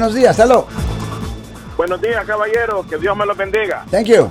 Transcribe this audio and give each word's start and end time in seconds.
Buenos 0.00 0.14
días, 0.14 0.38
hello. 0.38 0.66
Buenos 1.76 2.00
días, 2.00 2.24
caballero. 2.24 2.86
Que 2.88 2.96
Dios 2.96 3.14
me 3.14 3.26
lo 3.26 3.34
bendiga. 3.34 3.84
Thank 3.90 4.06
you. 4.06 4.30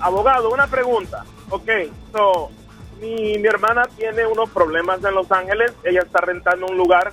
Abogado, 0.00 0.48
una 0.48 0.66
pregunta. 0.68 1.22
Ok, 1.50 1.68
so, 2.12 2.48
mi, 2.98 3.36
mi 3.36 3.46
hermana 3.46 3.82
tiene 3.94 4.26
unos 4.26 4.48
problemas 4.48 5.04
en 5.04 5.14
Los 5.14 5.30
Ángeles. 5.30 5.74
Ella 5.84 6.00
está 6.00 6.22
rentando 6.22 6.64
un 6.64 6.78
lugar. 6.78 7.12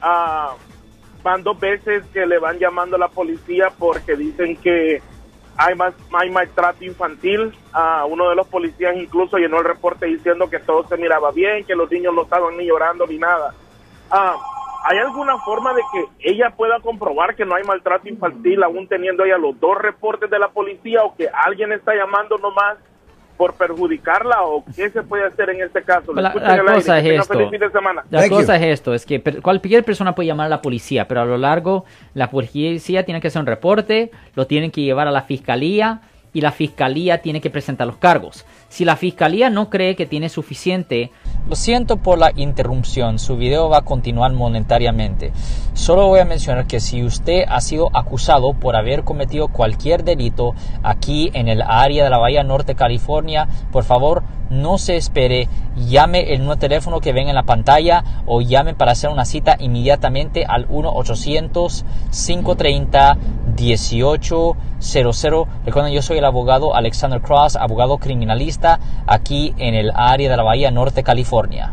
Ah, 0.00 0.54
van 1.22 1.42
dos 1.42 1.60
veces 1.60 2.02
que 2.14 2.24
le 2.24 2.38
van 2.38 2.58
llamando 2.58 2.96
a 2.96 3.00
la 3.00 3.08
policía 3.08 3.70
porque 3.78 4.16
dicen 4.16 4.56
que 4.56 5.02
hay, 5.58 5.74
más, 5.74 5.92
hay 6.18 6.30
maltrato 6.30 6.82
infantil. 6.82 7.54
Ah, 7.74 8.06
uno 8.08 8.30
de 8.30 8.36
los 8.36 8.46
policías 8.46 8.96
incluso 8.96 9.36
llenó 9.36 9.58
el 9.58 9.66
reporte 9.66 10.06
diciendo 10.06 10.48
que 10.48 10.60
todo 10.60 10.88
se 10.88 10.96
miraba 10.96 11.30
bien, 11.30 11.66
que 11.66 11.74
los 11.74 11.90
niños 11.90 12.14
no 12.14 12.22
estaban 12.22 12.56
ni 12.56 12.64
llorando 12.64 13.06
ni 13.06 13.18
nada. 13.18 13.52
Ah, 14.10 14.34
¿Hay 14.84 14.98
alguna 14.98 15.38
forma 15.38 15.72
de 15.74 15.82
que 15.92 16.30
ella 16.30 16.50
pueda 16.50 16.80
comprobar 16.80 17.34
que 17.36 17.44
no 17.44 17.54
hay 17.54 17.64
maltrato 17.64 18.08
infantil 18.08 18.62
aún 18.62 18.88
teniendo 18.88 19.24
ella 19.24 19.38
los 19.38 19.58
dos 19.60 19.78
reportes 19.78 20.28
de 20.30 20.38
la 20.38 20.48
policía 20.48 21.02
o 21.04 21.14
que 21.14 21.28
alguien 21.32 21.72
está 21.72 21.94
llamando 21.94 22.36
nomás 22.38 22.78
por 23.36 23.54
perjudicarla 23.54 24.42
o 24.42 24.64
qué 24.76 24.90
se 24.90 25.02
puede 25.02 25.24
hacer 25.24 25.50
en 25.50 25.62
este 25.62 25.82
caso? 25.82 26.12
La, 26.12 26.30
aire. 26.30 26.64
cosa 26.64 26.98
es 26.98 27.06
esto. 27.20 27.34
feliz 27.34 27.50
fin 27.50 27.60
de 27.60 27.70
semana. 27.70 28.04
La 28.10 28.28
cosa 28.28 28.56
you. 28.58 28.64
es 28.64 28.72
esto, 28.72 28.94
es 28.94 29.06
que 29.06 29.18
per- 29.20 29.40
cualquier 29.42 29.84
persona 29.84 30.14
puede 30.14 30.28
llamar 30.28 30.46
a 30.46 30.50
la 30.50 30.62
policía, 30.62 31.08
pero 31.08 31.22
a 31.22 31.24
lo 31.24 31.38
largo 31.38 31.84
la 32.14 32.30
policía 32.30 33.04
tiene 33.04 33.20
que 33.20 33.28
hacer 33.28 33.40
un 33.40 33.46
reporte, 33.46 34.10
lo 34.34 34.46
tienen 34.46 34.70
que 34.70 34.82
llevar 34.82 35.08
a 35.08 35.10
la 35.10 35.22
fiscalía 35.22 36.02
y 36.34 36.40
la 36.40 36.52
fiscalía 36.52 37.18
tiene 37.18 37.40
que 37.40 37.50
presentar 37.50 37.86
los 37.86 37.96
cargos. 37.96 38.44
Si 38.68 38.84
la 38.84 38.96
fiscalía 38.96 39.50
no 39.50 39.68
cree 39.68 39.96
que 39.96 40.06
tiene 40.06 40.28
suficiente 40.28 41.10
Lo 41.48 41.56
siento 41.56 41.96
por 41.96 42.18
la 42.18 42.32
interrupción, 42.36 43.18
su 43.18 43.36
video 43.36 43.68
va 43.68 43.78
a 43.78 43.84
continuar 43.84 44.32
monetariamente. 44.32 45.32
Solo 45.74 46.06
voy 46.06 46.20
a 46.20 46.24
mencionar 46.24 46.66
que 46.66 46.78
si 46.78 47.02
usted 47.02 47.44
ha 47.48 47.60
sido 47.60 47.90
acusado 47.94 48.54
por 48.54 48.76
haber 48.76 49.02
cometido 49.02 49.48
cualquier 49.48 50.04
delito 50.04 50.54
aquí 50.82 51.30
en 51.34 51.48
el 51.48 51.60
área 51.62 52.04
de 52.04 52.10
la 52.10 52.18
Bahía 52.18 52.44
Norte, 52.44 52.76
California, 52.76 53.48
por 53.72 53.82
favor 53.82 54.22
no 54.50 54.78
se 54.78 54.96
espere, 54.96 55.48
llame 55.76 56.34
el 56.34 56.40
nuevo 56.40 56.56
teléfono 56.56 57.00
que 57.00 57.12
ven 57.12 57.28
en 57.28 57.34
la 57.34 57.42
pantalla 57.44 58.04
o 58.26 58.40
llame 58.40 58.74
para 58.74 58.92
hacer 58.92 59.10
una 59.10 59.24
cita 59.24 59.56
inmediatamente 59.58 60.44
al 60.46 60.66
1-800-530-1800. 63.56 65.46
Recuerden, 65.64 65.92
yo 65.92 66.02
soy 66.02 66.18
el 66.18 66.24
abogado 66.24 66.74
Alexander 66.74 67.20
Cross, 67.20 67.56
abogado 67.56 67.98
criminalista 67.98 68.78
aquí 69.06 69.54
en 69.58 69.74
el 69.74 69.90
área 69.94 70.30
de 70.30 70.36
la 70.36 70.42
Bahía 70.42 70.70
Norte, 70.70 71.02
California. 71.02 71.72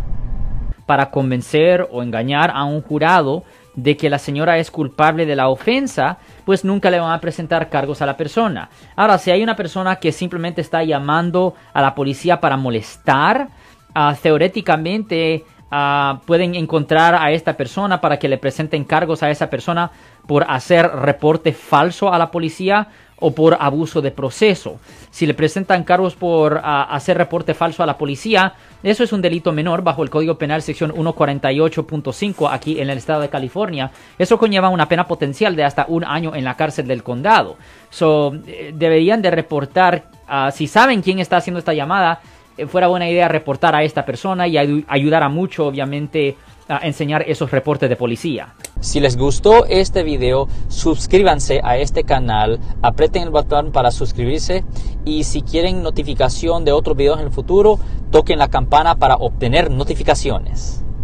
para 0.85 1.11
convencer 1.11 1.87
o 1.91 2.01
engañar 2.01 2.51
a 2.51 2.63
un 2.63 2.81
jurado 2.81 3.43
de 3.75 3.95
que 3.95 4.09
la 4.09 4.17
señora 4.17 4.57
es 4.57 4.71
culpable 4.71 5.27
de 5.27 5.35
la 5.35 5.49
ofensa, 5.49 6.17
pues 6.45 6.65
nunca 6.65 6.89
le 6.89 6.99
van 6.99 7.11
a 7.11 7.21
presentar 7.21 7.69
cargos 7.69 8.01
a 8.01 8.07
la 8.07 8.17
persona. 8.17 8.69
Ahora, 8.95 9.19
si 9.19 9.29
hay 9.29 9.43
una 9.43 9.55
persona 9.55 9.97
que 9.97 10.11
simplemente 10.11 10.61
está 10.61 10.83
llamando 10.83 11.53
a 11.73 11.81
la 11.83 11.93
policía 11.93 12.39
para 12.41 12.57
molestar, 12.57 13.49
ah, 13.93 14.15
teóricamente 14.19 15.45
ah, 15.71 16.21
pueden 16.25 16.55
encontrar 16.55 17.15
a 17.15 17.31
esta 17.31 17.57
persona 17.57 18.01
para 18.01 18.17
que 18.17 18.27
le 18.27 18.37
presenten 18.37 18.83
cargos 18.83 19.23
a 19.23 19.29
esa 19.29 19.49
persona 19.49 19.91
por 20.27 20.45
hacer 20.47 20.85
reporte 20.87 21.53
falso 21.53 22.13
a 22.13 22.17
la 22.17 22.31
policía 22.31 22.87
o 23.19 23.31
por 23.31 23.57
abuso 23.59 24.01
de 24.01 24.11
proceso. 24.11 24.79
Si 25.11 25.25
le 25.25 25.33
presentan 25.33 25.83
cargos 25.83 26.15
por 26.15 26.61
ah, 26.63 26.87
hacer 26.91 27.17
reporte 27.17 27.53
falso 27.53 27.83
a 27.83 27.85
la 27.85 27.97
policía, 27.97 28.53
eso 28.83 29.03
es 29.03 29.11
un 29.11 29.21
delito 29.21 29.51
menor 29.51 29.83
bajo 29.83 30.03
el 30.03 30.09
Código 30.09 30.37
Penal 30.37 30.61
sección 30.61 30.93
148.5 30.93 32.49
aquí 32.51 32.79
en 32.79 32.89
el 32.89 32.97
estado 32.97 33.21
de 33.21 33.29
California. 33.29 33.91
Eso 34.17 34.37
conlleva 34.37 34.69
una 34.69 34.87
pena 34.87 35.07
potencial 35.07 35.55
de 35.55 35.63
hasta 35.63 35.85
un 35.87 36.03
año 36.03 36.35
en 36.35 36.43
la 36.45 36.55
cárcel 36.55 36.87
del 36.87 37.03
condado. 37.03 37.57
So, 37.89 38.33
eh, 38.47 38.73
deberían 38.73 39.21
de 39.21 39.31
reportar, 39.31 40.05
ah, 40.27 40.51
si 40.51 40.67
saben 40.67 41.01
quién 41.01 41.19
está 41.19 41.37
haciendo 41.37 41.59
esta 41.59 41.73
llamada, 41.73 42.21
fuera 42.67 42.87
buena 42.87 43.09
idea 43.09 43.27
reportar 43.27 43.75
a 43.75 43.83
esta 43.83 44.05
persona 44.05 44.47
y 44.47 44.53
ayu- 44.55 44.85
ayudará 44.87 45.29
mucho, 45.29 45.65
obviamente, 45.67 46.35
a 46.67 46.85
enseñar 46.85 47.23
esos 47.27 47.49
reportes 47.51 47.89
de 47.89 47.95
policía. 47.95 48.53
Si 48.79 48.99
les 48.99 49.17
gustó 49.17 49.65
este 49.65 50.03
video, 50.03 50.47
suscríbanse 50.67 51.61
a 51.63 51.77
este 51.77 52.03
canal, 52.03 52.59
aprieten 52.81 53.23
el 53.23 53.29
botón 53.31 53.71
para 53.71 53.91
suscribirse 53.91 54.63
y 55.03 55.23
si 55.23 55.41
quieren 55.41 55.81
notificación 55.81 56.65
de 56.65 56.71
otros 56.71 56.95
videos 56.95 57.19
en 57.19 57.25
el 57.25 57.31
futuro, 57.31 57.79
toquen 58.11 58.39
la 58.39 58.49
campana 58.49 58.95
para 58.95 59.15
obtener 59.15 59.71
notificaciones. 59.71 60.83